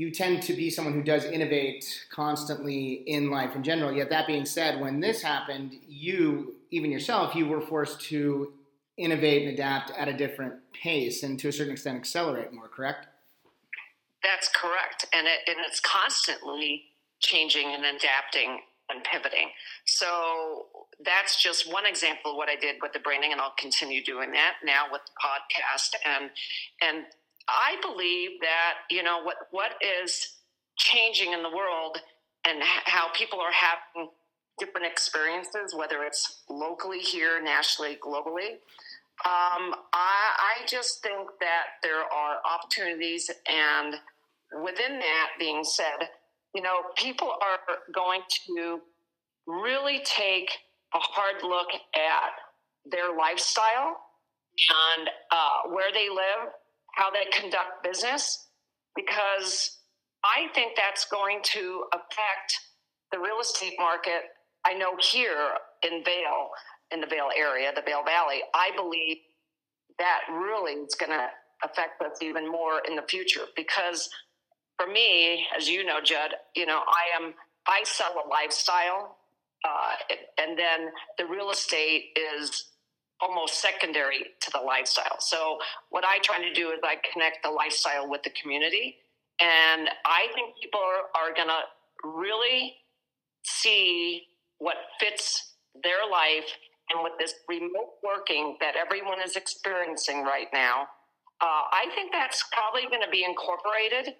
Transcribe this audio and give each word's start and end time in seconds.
you 0.00 0.10
tend 0.10 0.42
to 0.42 0.54
be 0.54 0.70
someone 0.70 0.94
who 0.94 1.02
does 1.02 1.26
innovate 1.26 2.06
constantly 2.10 3.02
in 3.06 3.30
life 3.30 3.54
in 3.54 3.62
general. 3.62 3.92
Yet 3.92 4.08
that 4.08 4.26
being 4.26 4.46
said, 4.46 4.80
when 4.80 4.98
this 4.98 5.20
happened, 5.20 5.74
you 5.86 6.54
even 6.70 6.90
yourself, 6.90 7.34
you 7.34 7.46
were 7.46 7.60
forced 7.60 8.00
to 8.08 8.50
innovate 8.96 9.42
and 9.42 9.52
adapt 9.52 9.90
at 9.90 10.08
a 10.08 10.16
different 10.16 10.54
pace 10.72 11.22
and 11.22 11.38
to 11.40 11.48
a 11.48 11.52
certain 11.52 11.74
extent 11.74 11.98
accelerate 11.98 12.50
more. 12.50 12.66
Correct? 12.66 13.08
That's 14.22 14.48
correct, 14.48 15.04
and 15.12 15.26
it, 15.26 15.40
and 15.46 15.58
it's 15.68 15.80
constantly 15.80 16.84
changing 17.18 17.66
and 17.66 17.84
adapting 17.84 18.60
and 18.88 19.04
pivoting. 19.04 19.50
So 19.84 20.66
that's 21.04 21.42
just 21.42 21.70
one 21.70 21.84
example 21.84 22.30
of 22.30 22.36
what 22.38 22.48
I 22.48 22.56
did 22.56 22.76
with 22.80 22.94
the 22.94 23.00
branding, 23.00 23.32
and 23.32 23.40
I'll 23.40 23.54
continue 23.58 24.02
doing 24.02 24.32
that 24.32 24.54
now 24.64 24.84
with 24.90 25.02
the 25.04 25.12
podcast. 25.20 25.94
And 26.06 26.30
and 26.80 27.04
I 27.50 27.76
believe 27.82 28.40
that 28.40 28.74
you 28.90 29.02
know 29.02 29.22
what 29.22 29.36
what 29.50 29.72
is 29.82 30.36
changing 30.76 31.32
in 31.32 31.42
the 31.42 31.50
world 31.50 31.98
and 32.46 32.62
how 32.62 33.08
people 33.12 33.40
are 33.40 33.52
having 33.52 34.10
different 34.58 34.86
experiences, 34.86 35.74
whether 35.74 36.02
it's 36.04 36.42
locally 36.48 37.00
here, 37.00 37.42
nationally, 37.42 37.98
globally. 38.02 38.58
Um, 39.24 39.74
I, 39.92 40.62
I 40.62 40.66
just 40.66 41.02
think 41.02 41.28
that 41.40 41.64
there 41.82 42.00
are 42.00 42.38
opportunities, 42.50 43.30
and 43.46 43.96
within 44.62 44.98
that 44.98 45.28
being 45.38 45.62
said, 45.64 46.08
you 46.54 46.62
know, 46.62 46.80
people 46.96 47.28
are 47.28 47.76
going 47.94 48.22
to 48.46 48.80
really 49.46 50.00
take 50.04 50.50
a 50.94 50.98
hard 50.98 51.42
look 51.42 51.68
at 51.94 52.90
their 52.90 53.14
lifestyle 53.16 53.98
and 54.98 55.08
uh, 55.30 55.70
where 55.70 55.92
they 55.92 56.08
live, 56.08 56.52
how 56.94 57.10
they 57.10 57.24
conduct 57.32 57.82
business, 57.82 58.48
because 58.96 59.78
I 60.24 60.48
think 60.54 60.72
that's 60.76 61.04
going 61.06 61.40
to 61.44 61.84
affect 61.92 62.58
the 63.12 63.18
real 63.18 63.40
estate 63.40 63.74
market. 63.78 64.22
I 64.66 64.74
know 64.74 64.96
here 65.00 65.50
in 65.82 66.04
Vail, 66.04 66.50
in 66.92 67.00
the 67.00 67.06
Vail 67.06 67.28
area, 67.36 67.72
the 67.74 67.82
Vail 67.82 68.04
Valley, 68.04 68.40
I 68.54 68.70
believe 68.76 69.18
that 69.98 70.20
really 70.32 70.72
is 70.72 70.94
going 70.94 71.10
to 71.10 71.28
affect 71.64 72.00
us 72.02 72.22
even 72.22 72.50
more 72.50 72.80
in 72.88 72.96
the 72.96 73.02
future 73.02 73.44
because 73.54 74.08
for 74.78 74.90
me, 74.90 75.46
as 75.56 75.68
you 75.68 75.84
know, 75.84 76.00
Judd, 76.02 76.34
you 76.56 76.64
know, 76.66 76.80
I 76.80 77.22
am 77.22 77.34
I 77.66 77.82
sell 77.84 78.14
a 78.24 78.28
lifestyle, 78.28 79.18
uh, 79.64 80.14
and 80.38 80.58
then 80.58 80.90
the 81.18 81.26
real 81.26 81.50
estate 81.50 82.16
is 82.16 82.70
almost 83.20 83.60
secondary 83.60 84.24
to 84.40 84.50
the 84.50 84.60
lifestyle. 84.60 85.16
So 85.20 85.58
what 85.90 86.04
I 86.04 86.18
try 86.22 86.40
to 86.40 86.52
do 86.52 86.70
is 86.70 86.80
I 86.82 86.96
connect 87.12 87.42
the 87.42 87.50
lifestyle 87.50 88.08
with 88.08 88.22
the 88.22 88.30
community, 88.30 88.96
and 89.40 89.88
I 90.04 90.26
think 90.34 90.54
people 90.60 90.80
are, 90.80 91.22
are 91.22 91.34
going 91.34 91.48
to 91.48 92.08
really 92.08 92.74
see 93.42 94.22
what 94.58 94.76
fits 94.98 95.54
their 95.82 96.08
life 96.10 96.46
and 96.90 97.02
with 97.02 97.12
this 97.18 97.34
remote 97.48 97.94
working 98.02 98.56
that 98.60 98.74
everyone 98.76 99.18
is 99.24 99.36
experiencing 99.36 100.24
right 100.24 100.48
now. 100.52 100.88
Uh, 101.40 101.64
I 101.72 101.86
think 101.94 102.12
that's 102.12 102.44
probably 102.52 102.82
going 102.82 103.02
to 103.02 103.10
be 103.10 103.24
incorporated 103.24 104.14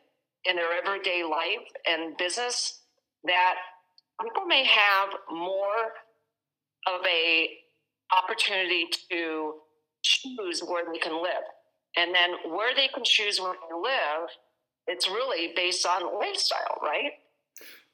in 0.44 0.56
their 0.56 0.72
everyday 0.72 1.22
life 1.22 1.66
and 1.86 2.16
business 2.16 2.80
that 3.24 3.56
people 4.22 4.46
may 4.46 4.64
have 4.64 5.10
more 5.30 5.92
of 6.86 7.04
a 7.06 7.48
opportunity 8.16 8.86
to 9.10 9.54
choose 10.02 10.62
where 10.66 10.84
they 10.90 10.98
can 10.98 11.22
live. 11.22 11.44
And 11.96 12.14
then 12.14 12.52
where 12.52 12.74
they 12.74 12.88
can 12.88 13.02
choose 13.04 13.40
where 13.40 13.54
they 13.54 13.74
live 13.74 14.28
it's 14.86 15.08
really 15.08 15.52
based 15.54 15.86
on 15.86 16.18
lifestyle 16.18 16.78
right? 16.82 17.12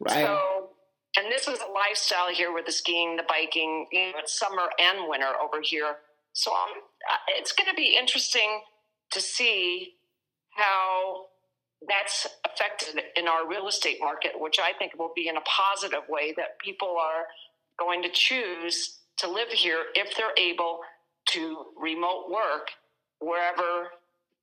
Right. 0.00 0.24
So 0.24 0.70
and 1.18 1.32
this 1.32 1.48
is 1.48 1.58
a 1.60 1.72
lifestyle 1.72 2.28
here 2.32 2.52
with 2.52 2.66
the 2.66 2.72
skiing 2.72 3.16
the 3.16 3.24
biking 3.28 3.86
you 3.92 4.12
know 4.12 4.18
it's 4.18 4.38
summer 4.38 4.68
and 4.78 5.08
winter 5.08 5.32
over 5.42 5.60
here. 5.62 5.96
So 6.32 6.52
um, 6.52 6.82
it's 7.28 7.52
going 7.52 7.68
to 7.70 7.74
be 7.74 7.96
interesting 7.98 8.60
to 9.12 9.20
see 9.20 9.94
how 10.50 11.26
that's 11.88 12.26
affected 12.44 13.02
in 13.16 13.26
our 13.26 13.48
real 13.48 13.68
estate 13.68 13.98
market, 14.00 14.32
which 14.36 14.58
I 14.58 14.72
think 14.78 14.98
will 14.98 15.12
be 15.14 15.28
in 15.28 15.36
a 15.36 15.40
positive 15.42 16.02
way 16.08 16.34
that 16.36 16.58
people 16.62 16.96
are 17.00 17.24
going 17.78 18.02
to 18.02 18.10
choose 18.10 18.95
to 19.18 19.30
live 19.30 19.48
here 19.48 19.84
if 19.94 20.16
they're 20.16 20.36
able 20.36 20.80
to 21.30 21.66
remote 21.80 22.30
work 22.30 22.68
wherever 23.20 23.90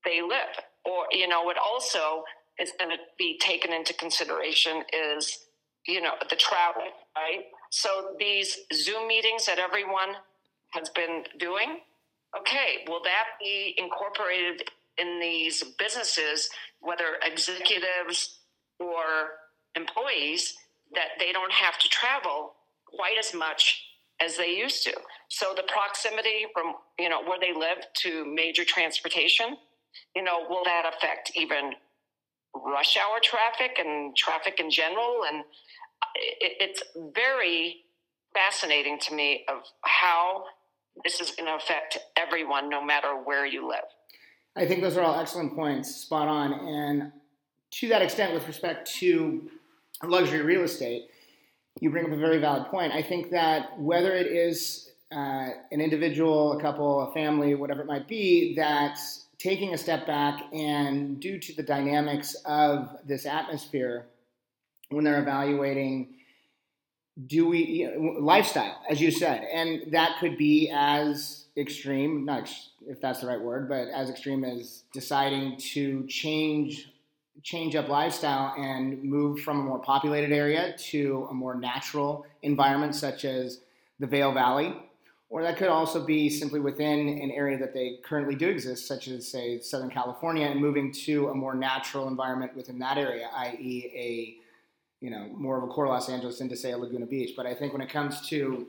they 0.05 0.21
live. 0.21 0.59
Or, 0.85 1.05
you 1.11 1.27
know, 1.27 1.43
what 1.43 1.57
also 1.57 2.23
is 2.59 2.71
going 2.77 2.91
to 2.91 2.97
be 3.17 3.37
taken 3.39 3.71
into 3.71 3.93
consideration 3.93 4.83
is, 4.91 5.45
you 5.87 6.01
know, 6.01 6.13
the 6.29 6.35
travel, 6.35 6.83
right? 7.15 7.45
So 7.69 8.15
these 8.19 8.57
Zoom 8.73 9.07
meetings 9.07 9.45
that 9.45 9.59
everyone 9.59 10.15
has 10.71 10.89
been 10.89 11.23
doing, 11.39 11.79
okay, 12.37 12.83
will 12.87 13.01
that 13.03 13.25
be 13.39 13.75
incorporated 13.77 14.63
in 14.97 15.19
these 15.19 15.63
businesses, 15.79 16.49
whether 16.81 17.17
executives 17.23 18.39
or 18.79 19.03
employees, 19.75 20.55
that 20.93 21.09
they 21.19 21.31
don't 21.31 21.51
have 21.51 21.79
to 21.79 21.89
travel 21.89 22.53
quite 22.85 23.17
as 23.17 23.33
much 23.33 23.81
as 24.21 24.37
they 24.37 24.55
used 24.55 24.83
to. 24.83 24.93
So 25.29 25.53
the 25.55 25.63
proximity 25.63 26.45
from 26.53 26.73
you 26.99 27.09
know 27.09 27.23
where 27.23 27.39
they 27.39 27.53
live 27.53 27.85
to 28.03 28.25
major 28.25 28.63
transportation, 28.63 29.57
you 30.15 30.23
know, 30.23 30.45
will 30.49 30.63
that 30.65 30.91
affect 30.95 31.31
even 31.35 31.73
rush 32.55 32.97
hour 32.97 33.19
traffic 33.21 33.77
and 33.79 34.15
traffic 34.15 34.59
in 34.59 34.69
general? 34.69 35.23
And 35.27 35.43
it, 36.15 36.53
it's 36.59 36.83
very 37.13 37.77
fascinating 38.33 38.99
to 38.99 39.13
me 39.13 39.45
of 39.47 39.63
how 39.81 40.45
this 41.03 41.19
is 41.19 41.31
going 41.31 41.47
to 41.47 41.55
affect 41.55 41.97
everyone, 42.17 42.69
no 42.69 42.83
matter 42.83 43.15
where 43.23 43.45
you 43.45 43.67
live. 43.67 43.85
I 44.55 44.65
think 44.65 44.81
those 44.81 44.97
are 44.97 45.01
all 45.01 45.19
excellent 45.19 45.55
points, 45.55 45.95
spot 45.95 46.27
on. 46.27 46.53
And 46.53 47.11
to 47.71 47.87
that 47.89 48.01
extent, 48.03 48.33
with 48.33 48.47
respect 48.47 48.91
to 48.99 49.49
luxury 50.03 50.41
real 50.41 50.61
estate, 50.61 51.09
you 51.79 51.89
bring 51.89 52.05
up 52.05 52.11
a 52.11 52.17
very 52.17 52.39
valid 52.39 52.67
point. 52.67 52.93
I 52.93 53.01
think 53.01 53.31
that 53.31 53.79
whether 53.79 54.13
it 54.13 54.27
is 54.27 54.91
uh, 55.11 55.49
an 55.71 55.81
individual, 55.81 56.57
a 56.57 56.61
couple, 56.61 57.09
a 57.09 57.13
family, 57.13 57.55
whatever 57.55 57.81
it 57.81 57.87
might 57.87 58.07
be, 58.07 58.55
that 58.55 58.97
taking 59.37 59.73
a 59.73 59.77
step 59.77 60.07
back 60.07 60.41
and 60.53 61.19
due 61.19 61.39
to 61.39 61.53
the 61.53 61.63
dynamics 61.63 62.35
of 62.45 62.95
this 63.05 63.25
atmosphere, 63.25 64.05
when 64.89 65.03
they're 65.03 65.21
evaluating 65.21 66.15
do 67.27 67.47
we 67.47 67.59
you 67.59 67.91
know, 67.91 68.19
lifestyle 68.19 68.81
as 68.89 68.99
you 68.99 69.11
said 69.11 69.45
and 69.53 69.91
that 69.91 70.17
could 70.19 70.37
be 70.37 70.71
as 70.73 71.45
extreme 71.55 72.25
not 72.25 72.41
ex- 72.41 72.69
if 72.87 72.99
that's 73.01 73.21
the 73.21 73.27
right 73.27 73.39
word 73.41 73.69
but 73.69 73.87
as 73.89 74.09
extreme 74.09 74.43
as 74.43 74.83
deciding 74.93 75.55
to 75.57 76.05
change 76.07 76.91
change 77.41 77.75
up 77.75 77.89
lifestyle 77.89 78.53
and 78.57 79.03
move 79.03 79.39
from 79.41 79.59
a 79.59 79.63
more 79.63 79.79
populated 79.79 80.31
area 80.31 80.75
to 80.77 81.27
a 81.31 81.33
more 81.33 81.55
natural 81.55 82.25
environment 82.41 82.95
such 82.95 83.25
as 83.25 83.61
the 83.99 84.07
Vail 84.07 84.31
Valley 84.31 84.75
or 85.29 85.41
that 85.41 85.57
could 85.57 85.69
also 85.69 86.05
be 86.05 86.29
simply 86.29 86.59
within 86.59 87.07
an 87.07 87.31
area 87.31 87.57
that 87.57 87.73
they 87.73 87.97
currently 88.03 88.35
do 88.35 88.47
exist 88.47 88.87
such 88.87 89.07
as 89.07 89.27
say 89.27 89.59
Southern 89.59 89.89
California 89.89 90.45
and 90.45 90.61
moving 90.61 90.91
to 90.91 91.29
a 91.29 91.33
more 91.33 91.55
natural 91.55 92.07
environment 92.07 92.55
within 92.55 92.77
that 92.79 92.97
area 92.97 93.29
i.e. 93.33 93.91
a 93.95 94.43
you 95.03 95.09
know, 95.09 95.27
more 95.35 95.57
of 95.57 95.63
a 95.63 95.67
core 95.67 95.89
Los 95.89 96.07
Angeles 96.07 96.39
than 96.39 96.55
say 96.55 96.71
a 96.71 96.77
Laguna 96.77 97.05
Beach. 97.05 97.33
But 97.35 97.45
I 97.45 97.53
think 97.53 97.73
when 97.73 97.81
it 97.81 97.89
comes 97.89 98.25
to 98.29 98.67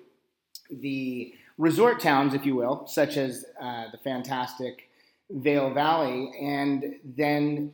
the 0.68 1.32
resort 1.58 2.00
towns, 2.00 2.34
if 2.34 2.44
you 2.44 2.56
will, 2.56 2.88
such 2.88 3.16
as 3.16 3.44
uh, 3.62 3.84
the 3.92 3.98
fantastic 3.98 4.90
Vail 5.30 5.72
Valley, 5.72 6.32
and 6.40 6.96
then 7.04 7.72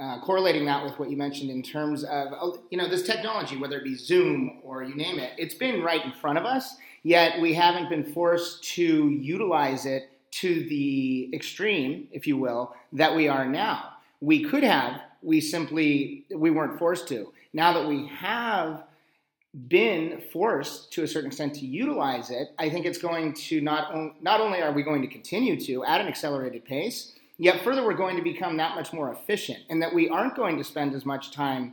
uh, 0.00 0.20
correlating 0.20 0.64
that 0.64 0.82
with 0.82 0.98
what 0.98 1.10
you 1.10 1.16
mentioned 1.16 1.50
in 1.50 1.62
terms 1.62 2.04
of, 2.04 2.28
oh, 2.32 2.62
you 2.70 2.78
know, 2.78 2.88
this 2.88 3.02
technology, 3.02 3.56
whether 3.56 3.78
it 3.78 3.84
be 3.84 3.94
Zoom 3.94 4.60
or 4.62 4.82
you 4.82 4.94
name 4.94 5.18
it, 5.18 5.32
it's 5.36 5.54
been 5.54 5.82
right 5.82 6.04
in 6.04 6.12
front 6.12 6.38
of 6.38 6.44
us, 6.44 6.76
yet 7.02 7.40
we 7.40 7.52
haven't 7.52 7.88
been 7.88 8.04
forced 8.04 8.64
to 8.64 9.10
utilize 9.10 9.86
it 9.86 10.10
to 10.30 10.66
the 10.68 11.28
extreme, 11.34 12.08
if 12.12 12.26
you 12.26 12.36
will, 12.36 12.74
that 12.92 13.14
we 13.14 13.28
are 13.28 13.44
now. 13.44 13.90
We 14.20 14.44
could 14.44 14.62
have, 14.62 15.02
we 15.22 15.40
simply, 15.40 16.24
we 16.34 16.50
weren't 16.50 16.78
forced 16.78 17.08
to 17.08 17.32
now 17.52 17.72
that 17.72 17.88
we 17.88 18.06
have 18.06 18.84
been 19.68 20.22
forced 20.32 20.92
to 20.92 21.02
a 21.02 21.08
certain 21.08 21.28
extent 21.28 21.54
to 21.54 21.66
utilize 21.66 22.30
it, 22.30 22.48
I 22.58 22.70
think 22.70 22.86
it's 22.86 22.98
going 22.98 23.32
to 23.34 23.60
not, 23.60 23.92
on, 23.92 24.14
not 24.20 24.40
only 24.40 24.62
are 24.62 24.72
we 24.72 24.82
going 24.82 25.02
to 25.02 25.08
continue 25.08 25.58
to 25.62 25.84
at 25.84 26.00
an 26.00 26.06
accelerated 26.06 26.64
pace, 26.64 27.14
yet 27.40 27.64
further 27.64 27.82
we're 27.82 27.94
going 27.94 28.16
to 28.16 28.22
become 28.22 28.58
that 28.58 28.76
much 28.76 28.92
more 28.92 29.12
efficient 29.12 29.60
and 29.70 29.82
that 29.82 29.94
we 29.94 30.10
aren't 30.10 30.36
going 30.36 30.58
to 30.58 30.62
spend 30.62 30.94
as 30.94 31.06
much 31.06 31.32
time 31.32 31.72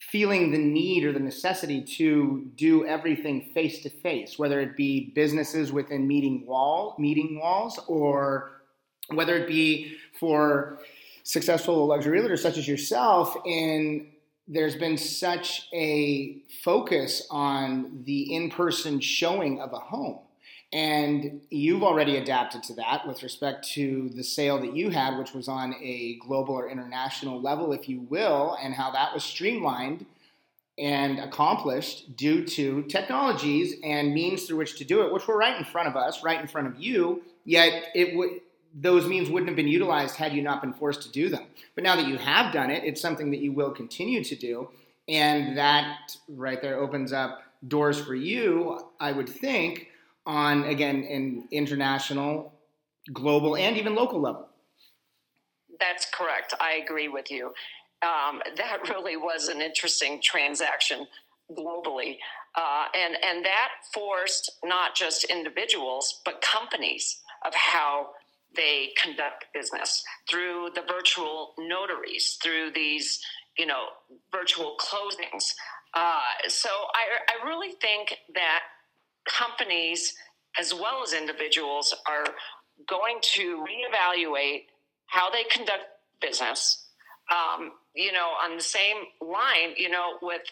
feeling 0.00 0.50
the 0.50 0.58
need 0.58 1.04
or 1.04 1.12
the 1.12 1.20
necessity 1.20 1.82
to 1.82 2.50
do 2.56 2.84
everything 2.86 3.50
face 3.54 3.82
to 3.82 3.90
face, 3.90 4.38
whether 4.38 4.60
it 4.60 4.74
be 4.74 5.12
businesses 5.14 5.72
within 5.72 6.08
meeting 6.08 6.46
wall 6.46 6.96
meeting 6.98 7.38
walls 7.38 7.78
or 7.86 8.62
whether 9.10 9.36
it 9.36 9.46
be 9.46 9.94
for 10.18 10.78
successful 11.22 11.86
luxury 11.86 12.18
realtors 12.18 12.38
such 12.38 12.56
as 12.56 12.66
yourself 12.66 13.36
in 13.44 14.08
there's 14.48 14.74
been 14.74 14.96
such 14.98 15.68
a 15.72 16.42
focus 16.64 17.26
on 17.30 18.02
the 18.04 18.34
in-person 18.34 18.98
showing 19.00 19.60
of 19.60 19.72
a 19.72 19.78
home 19.78 20.18
and 20.72 21.42
you've 21.50 21.82
already 21.82 22.16
adapted 22.16 22.62
to 22.62 22.74
that 22.74 23.06
with 23.06 23.22
respect 23.22 23.68
to 23.68 24.08
the 24.14 24.24
sale 24.24 24.58
that 24.60 24.74
you 24.74 24.90
had 24.90 25.18
which 25.18 25.34
was 25.34 25.48
on 25.48 25.74
a 25.82 26.18
global 26.26 26.54
or 26.54 26.68
international 26.68 27.40
level 27.40 27.72
if 27.72 27.88
you 27.88 28.00
will 28.08 28.56
and 28.62 28.74
how 28.74 28.90
that 28.90 29.12
was 29.12 29.22
streamlined 29.22 30.06
and 30.78 31.18
accomplished 31.18 32.16
due 32.16 32.44
to 32.44 32.82
technologies 32.84 33.74
and 33.84 34.14
means 34.14 34.44
through 34.44 34.56
which 34.56 34.78
to 34.78 34.84
do 34.84 35.02
it 35.02 35.12
which 35.12 35.26
were 35.26 35.36
right 35.36 35.58
in 35.58 35.64
front 35.64 35.88
of 35.88 35.96
us 35.96 36.22
right 36.22 36.40
in 36.40 36.46
front 36.46 36.66
of 36.66 36.80
you 36.80 37.22
yet 37.44 37.84
it 37.94 38.16
would 38.16 38.40
those 38.74 39.06
means 39.06 39.28
wouldn't 39.28 39.48
have 39.48 39.56
been 39.56 39.68
utilized 39.68 40.16
had 40.16 40.32
you 40.32 40.42
not 40.42 40.62
been 40.62 40.72
forced 40.72 41.02
to 41.02 41.10
do 41.10 41.28
them. 41.28 41.44
But 41.74 41.84
now 41.84 41.96
that 41.96 42.06
you 42.06 42.16
have 42.16 42.52
done 42.52 42.70
it, 42.70 42.84
it's 42.84 43.00
something 43.00 43.30
that 43.30 43.40
you 43.40 43.52
will 43.52 43.70
continue 43.70 44.24
to 44.24 44.34
do. 44.34 44.68
And 45.08 45.58
that 45.58 46.16
right 46.28 46.60
there 46.62 46.78
opens 46.78 47.12
up 47.12 47.42
doors 47.68 48.00
for 48.00 48.14
you, 48.14 48.80
I 48.98 49.12
would 49.12 49.28
think, 49.28 49.88
on 50.26 50.64
again, 50.64 51.04
an 51.04 51.48
international, 51.50 52.52
global, 53.12 53.56
and 53.56 53.76
even 53.76 53.94
local 53.94 54.20
level. 54.20 54.48
That's 55.80 56.06
correct. 56.12 56.54
I 56.60 56.74
agree 56.84 57.08
with 57.08 57.30
you. 57.30 57.46
Um, 58.02 58.40
that 58.56 58.78
really 58.88 59.16
was 59.16 59.48
an 59.48 59.60
interesting 59.60 60.20
transaction 60.22 61.06
globally. 61.50 62.18
Uh, 62.54 62.84
and, 62.94 63.16
and 63.24 63.44
that 63.44 63.68
forced 63.94 64.50
not 64.62 64.94
just 64.94 65.24
individuals, 65.24 66.20
but 66.24 66.42
companies 66.42 67.20
of 67.44 67.54
how 67.54 68.10
they 68.54 68.90
conduct 69.02 69.46
business 69.54 70.04
through 70.28 70.68
the 70.74 70.82
virtual 70.82 71.54
notaries, 71.58 72.38
through 72.42 72.70
these, 72.74 73.20
you 73.56 73.66
know, 73.66 73.84
virtual 74.30 74.76
closings. 74.78 75.54
Uh, 75.94 76.20
so 76.48 76.68
I, 76.68 77.44
I 77.44 77.48
really 77.48 77.72
think 77.72 78.18
that 78.34 78.60
companies 79.28 80.14
as 80.58 80.74
well 80.74 81.02
as 81.02 81.12
individuals 81.12 81.94
are 82.06 82.26
going 82.88 83.18
to 83.22 83.64
reevaluate 83.64 84.64
how 85.06 85.30
they 85.30 85.44
conduct 85.44 85.84
business. 86.20 86.86
Um, 87.30 87.72
you 87.94 88.12
know, 88.12 88.30
on 88.42 88.56
the 88.56 88.62
same 88.62 88.96
line, 89.20 89.74
you 89.76 89.88
know, 89.88 90.18
with 90.20 90.42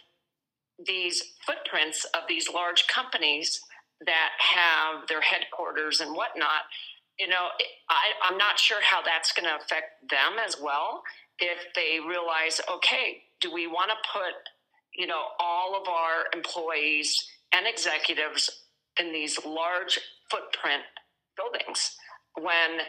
these 0.86 1.22
footprints 1.46 2.04
of 2.14 2.22
these 2.28 2.48
large 2.48 2.86
companies 2.86 3.60
that 4.06 4.30
have 4.38 5.06
their 5.08 5.20
headquarters 5.20 6.00
and 6.00 6.14
whatnot, 6.14 6.62
you 7.18 7.28
know, 7.28 7.48
I, 7.90 8.12
I'm 8.24 8.38
not 8.38 8.58
sure 8.58 8.80
how 8.82 9.02
that's 9.02 9.32
going 9.32 9.46
to 9.46 9.56
affect 9.56 10.08
them 10.08 10.38
as 10.44 10.56
well. 10.60 11.02
If 11.38 11.74
they 11.74 11.98
realize, 12.06 12.60
okay, 12.70 13.22
do 13.40 13.52
we 13.52 13.66
want 13.66 13.90
to 13.90 13.96
put, 14.10 14.32
you 14.94 15.06
know, 15.06 15.22
all 15.38 15.80
of 15.80 15.88
our 15.88 16.24
employees 16.34 17.26
and 17.52 17.66
executives 17.66 18.50
in 18.98 19.12
these 19.12 19.44
large 19.44 19.98
footprint 20.30 20.82
buildings 21.36 21.96
when 22.38 22.80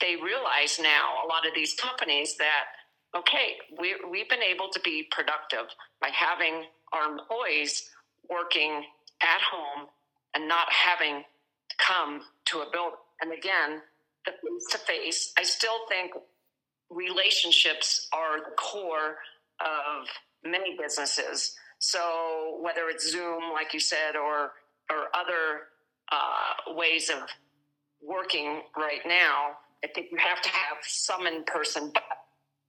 they 0.00 0.16
realize 0.16 0.78
now, 0.80 1.24
a 1.24 1.26
lot 1.26 1.46
of 1.46 1.54
these 1.54 1.74
companies, 1.74 2.36
that, 2.38 2.64
okay, 3.16 3.56
we, 3.80 3.96
we've 4.10 4.28
been 4.28 4.42
able 4.42 4.68
to 4.68 4.80
be 4.80 5.06
productive 5.10 5.66
by 6.00 6.08
having 6.08 6.64
our 6.92 7.12
employees 7.12 7.90
working 8.28 8.84
at 9.22 9.40
home 9.40 9.88
and 10.34 10.46
not 10.46 10.70
having 10.72 11.24
to 11.68 11.76
come 11.78 12.20
to 12.46 12.58
a 12.58 12.66
building 12.72 12.98
and 13.20 13.32
again, 13.32 13.82
the 14.24 14.32
face 14.32 14.66
to 14.70 14.78
face, 14.78 15.32
I 15.38 15.42
still 15.42 15.86
think 15.88 16.12
relationships 16.90 18.08
are 18.12 18.38
the 18.38 18.54
core 18.56 19.16
of 19.60 20.06
many 20.44 20.76
businesses. 20.80 21.54
So 21.78 22.58
whether 22.60 22.88
it's 22.88 23.10
Zoom, 23.10 23.52
like 23.52 23.74
you 23.74 23.80
said, 23.80 24.16
or 24.16 24.52
or 24.90 25.06
other 25.14 25.68
uh, 26.10 26.74
ways 26.74 27.10
of 27.10 27.18
working 28.02 28.62
right 28.76 29.00
now, 29.06 29.58
I 29.84 29.88
think 29.88 30.08
you 30.10 30.18
have 30.18 30.40
to 30.42 30.48
have 30.48 30.78
some 30.82 31.26
in 31.26 31.44
person. 31.44 31.90
But 31.92 32.02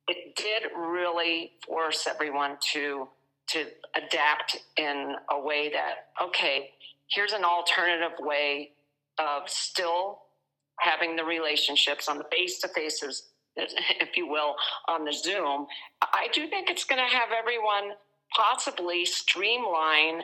it 0.07 0.35
did 0.35 0.71
really 0.77 1.51
force 1.65 2.07
everyone 2.07 2.57
to 2.73 3.07
to 3.49 3.65
adapt 3.95 4.57
in 4.77 5.15
a 5.31 5.39
way 5.39 5.71
that 5.71 6.09
okay, 6.23 6.71
here's 7.07 7.33
an 7.33 7.43
alternative 7.43 8.17
way 8.19 8.71
of 9.17 9.49
still 9.49 10.19
having 10.79 11.15
the 11.15 11.23
relationships 11.23 12.07
on 12.07 12.17
the 12.17 12.23
face 12.31 12.59
to 12.59 12.67
faces, 12.69 13.29
if 13.55 14.15
you 14.15 14.27
will, 14.27 14.55
on 14.87 15.03
the 15.03 15.11
Zoom, 15.11 15.67
I 16.01 16.27
do 16.33 16.47
think 16.47 16.69
it's 16.69 16.85
going 16.85 17.01
to 17.01 17.15
have 17.15 17.29
everyone 17.37 17.95
possibly 18.35 19.05
streamline 19.05 20.23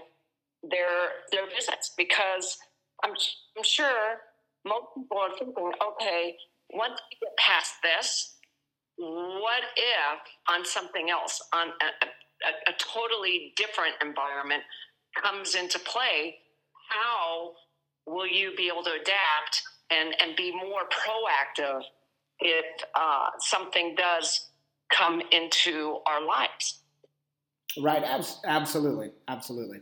their 0.63 1.23
their 1.31 1.47
visits 1.49 1.93
because 1.97 2.57
I'm, 3.03 3.11
I'm 3.57 3.63
sure 3.63 4.17
most 4.65 4.87
people 4.95 5.17
are 5.17 5.37
thinking, 5.37 5.71
okay, 5.91 6.35
once 6.71 6.99
we 7.11 7.27
get 7.27 7.37
past 7.37 7.73
this, 7.83 8.35
what 8.97 9.63
if 9.75 10.19
on 10.49 10.65
something 10.65 11.09
else, 11.09 11.41
on 11.53 11.67
a, 11.67 12.05
a, 12.47 12.71
a 12.71 12.73
totally 12.79 13.53
different 13.55 13.93
environment 14.01 14.63
comes 15.21 15.55
into 15.55 15.77
play? 15.79 16.35
How 16.89 17.51
will 18.07 18.27
you 18.27 18.53
be 18.55 18.67
able 18.67 18.83
to 18.83 18.93
adapt 18.93 19.61
and, 19.91 20.15
and 20.21 20.35
be 20.35 20.51
more 20.51 20.83
proactive 20.89 21.81
if 22.39 22.65
uh, 22.95 23.29
something 23.39 23.95
does 23.95 24.49
come 24.91 25.21
into 25.31 25.99
our 26.05 26.25
lives. 26.25 26.81
Right, 27.77 28.03
absolutely, 28.45 29.11
absolutely. 29.27 29.81